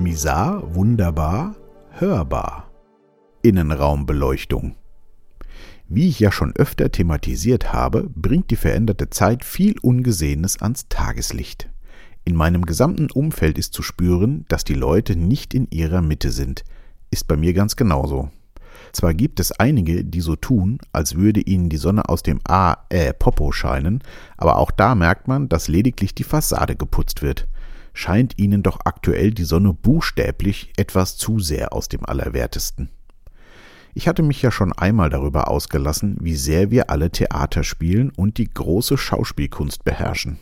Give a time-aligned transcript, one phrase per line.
[0.00, 1.56] Misar, wunderbar,
[1.90, 2.70] hörbar.
[3.42, 4.76] Innenraumbeleuchtung.
[5.88, 11.68] Wie ich ja schon öfter thematisiert habe, bringt die veränderte Zeit viel Ungesehenes ans Tageslicht.
[12.24, 16.64] In meinem gesamten Umfeld ist zu spüren, dass die Leute nicht in ihrer Mitte sind.
[17.10, 18.30] Ist bei mir ganz genauso.
[18.92, 22.78] Zwar gibt es einige, die so tun, als würde ihnen die Sonne aus dem A,
[22.88, 24.02] äh, Popo scheinen,
[24.38, 27.48] aber auch da merkt man, dass lediglich die Fassade geputzt wird.
[27.92, 32.90] Scheint ihnen doch aktuell die Sonne buchstäblich etwas zu sehr aus dem Allerwertesten.
[33.94, 38.38] Ich hatte mich ja schon einmal darüber ausgelassen, wie sehr wir alle Theater spielen und
[38.38, 40.38] die große Schauspielkunst beherrschen.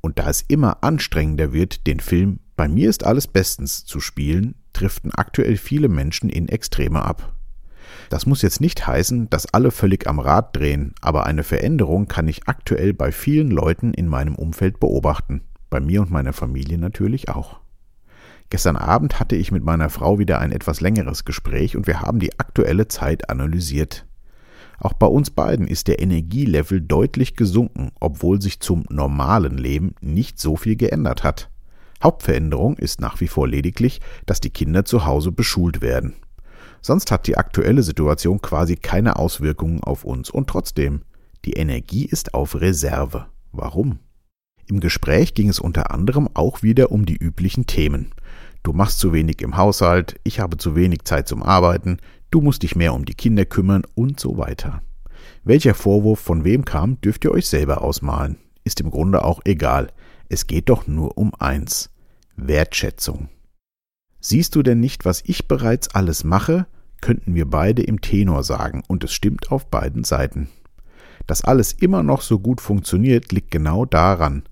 [0.00, 4.56] Und da es immer anstrengender wird, den Film Bei mir ist alles bestens zu spielen,
[4.72, 7.34] driften aktuell viele Menschen in Extreme ab.
[8.10, 12.26] Das muss jetzt nicht heißen, dass alle völlig am Rad drehen, aber eine Veränderung kann
[12.26, 15.42] ich aktuell bei vielen Leuten in meinem Umfeld beobachten.
[15.70, 17.60] Bei mir und meiner Familie natürlich auch.
[18.50, 22.18] Gestern Abend hatte ich mit meiner Frau wieder ein etwas längeres Gespräch und wir haben
[22.18, 24.06] die aktuelle Zeit analysiert.
[24.80, 30.38] Auch bei uns beiden ist der Energielevel deutlich gesunken, obwohl sich zum normalen Leben nicht
[30.38, 31.50] so viel geändert hat.
[32.02, 36.14] Hauptveränderung ist nach wie vor lediglich, dass die Kinder zu Hause beschult werden.
[36.80, 41.02] Sonst hat die aktuelle Situation quasi keine Auswirkungen auf uns und trotzdem,
[41.44, 43.26] die Energie ist auf Reserve.
[43.50, 43.98] Warum?
[44.70, 48.12] Im Gespräch ging es unter anderem auch wieder um die üblichen Themen.
[48.62, 51.96] Du machst zu wenig im Haushalt, ich habe zu wenig Zeit zum Arbeiten,
[52.30, 54.82] du musst dich mehr um die Kinder kümmern und so weiter.
[55.42, 58.36] Welcher Vorwurf von wem kam, dürft ihr euch selber ausmalen.
[58.62, 59.90] Ist im Grunde auch egal.
[60.28, 61.88] Es geht doch nur um eins.
[62.36, 63.30] Wertschätzung.
[64.20, 66.66] Siehst du denn nicht, was ich bereits alles mache?
[67.00, 70.48] könnten wir beide im Tenor sagen, und es stimmt auf beiden Seiten.
[71.26, 74.42] Dass alles immer noch so gut funktioniert, liegt genau daran,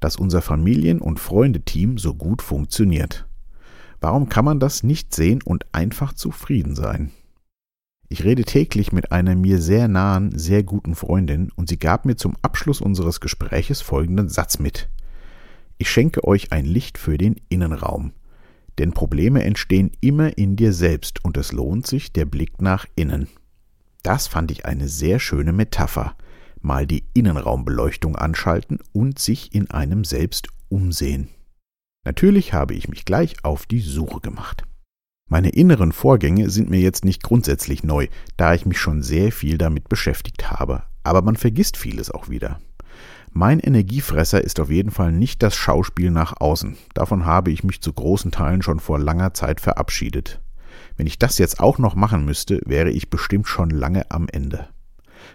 [0.00, 3.26] dass unser Familien- und Freundeteam so gut funktioniert.
[4.00, 7.10] Warum kann man das nicht sehen und einfach zufrieden sein?
[8.08, 12.16] Ich rede täglich mit einer mir sehr nahen, sehr guten Freundin und sie gab mir
[12.16, 14.88] zum Abschluss unseres Gespräches folgenden Satz mit.
[15.78, 18.12] Ich schenke euch ein Licht für den Innenraum.
[18.78, 23.28] Denn Probleme entstehen immer in dir selbst und es lohnt sich der Blick nach innen.
[24.02, 26.14] Das fand ich eine sehr schöne Metapher.
[26.66, 31.28] Mal die Innenraumbeleuchtung anschalten und sich in einem selbst umsehen.
[32.04, 34.64] Natürlich habe ich mich gleich auf die Suche gemacht.
[35.30, 39.58] Meine inneren Vorgänge sind mir jetzt nicht grundsätzlich neu, da ich mich schon sehr viel
[39.58, 42.58] damit beschäftigt habe, aber man vergisst vieles auch wieder.
[43.30, 46.76] Mein Energiefresser ist auf jeden Fall nicht das Schauspiel nach außen.
[46.94, 50.40] Davon habe ich mich zu großen Teilen schon vor langer Zeit verabschiedet.
[50.96, 54.68] Wenn ich das jetzt auch noch machen müsste, wäre ich bestimmt schon lange am Ende.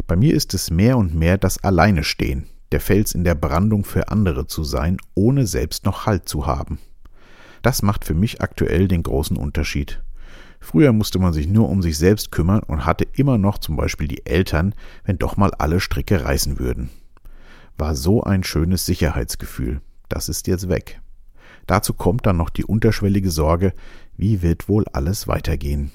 [0.08, 3.84] Bei mir ist es mehr und mehr das Alleine stehen, der Fels in der Brandung
[3.84, 6.80] für andere zu sein, ohne selbst noch Halt zu haben.
[7.62, 10.04] Das macht für mich aktuell den großen Unterschied.
[10.60, 14.08] Früher musste man sich nur um sich selbst kümmern und hatte immer noch zum Beispiel
[14.08, 16.90] die Eltern, wenn doch mal alle Stricke reißen würden
[17.82, 19.82] war so ein schönes Sicherheitsgefühl.
[20.08, 21.02] Das ist jetzt weg.
[21.66, 23.74] Dazu kommt dann noch die unterschwellige Sorge,
[24.16, 25.92] wie wird wohl alles weitergehen?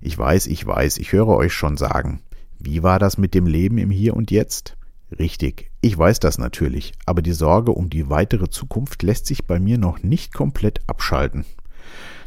[0.00, 2.20] Ich weiß, ich weiß, ich höre euch schon sagen.
[2.58, 4.76] Wie war das mit dem Leben im Hier und Jetzt?
[5.18, 9.60] Richtig, ich weiß das natürlich, aber die Sorge um die weitere Zukunft lässt sich bei
[9.60, 11.44] mir noch nicht komplett abschalten.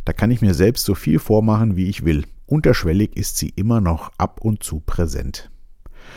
[0.06, 2.26] Da kann ich mir selbst so viel vormachen, wie ich will.
[2.46, 5.52] Unterschwellig ist sie immer noch ab und zu präsent.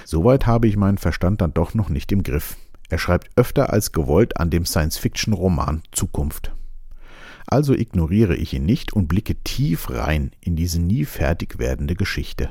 [0.04, 2.56] Soweit habe ich meinen Verstand dann doch noch nicht im Griff.
[2.88, 6.54] Er schreibt öfter als gewollt an dem Science-Fiction-Roman Zukunft.
[7.46, 12.50] Also ignoriere ich ihn nicht und blicke tief rein in diese nie fertig werdende Geschichte.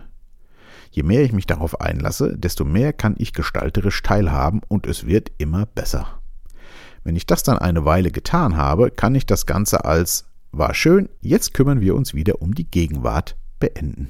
[0.91, 5.31] Je mehr ich mich darauf einlasse, desto mehr kann ich gestalterisch teilhaben und es wird
[5.38, 6.22] immer besser.
[7.03, 11.07] Wenn ich das dann eine Weile getan habe, kann ich das Ganze als war schön,
[11.22, 14.09] jetzt kümmern wir uns wieder um die Gegenwart beenden.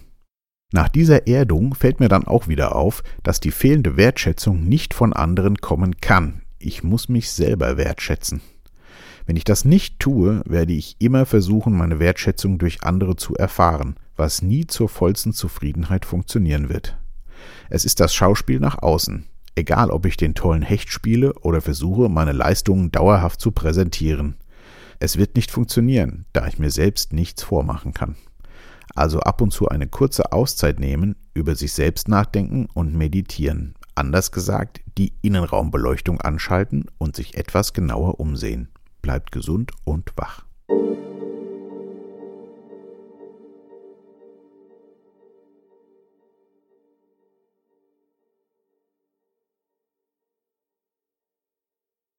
[0.74, 5.14] Nach dieser Erdung fällt mir dann auch wieder auf, dass die fehlende Wertschätzung nicht von
[5.14, 6.42] anderen kommen kann.
[6.58, 8.42] Ich muss mich selber wertschätzen.
[9.26, 13.96] Wenn ich das nicht tue, werde ich immer versuchen, meine Wertschätzung durch andere zu erfahren,
[14.16, 16.98] was nie zur vollsten Zufriedenheit funktionieren wird.
[17.70, 19.26] Es ist das Schauspiel nach außen,
[19.56, 24.36] egal ob ich den tollen Hecht spiele oder versuche, meine Leistungen dauerhaft zu präsentieren.
[25.00, 28.16] Es wird nicht funktionieren, da ich mir selbst nichts vormachen kann.
[28.94, 33.76] Also ab und zu eine kurze Auszeit nehmen, über sich selbst nachdenken und meditieren.
[33.96, 38.70] Anders gesagt, die Innenraumbeleuchtung anschalten und sich etwas genauer umsehen.
[39.02, 40.46] Bleibt gesund und wach.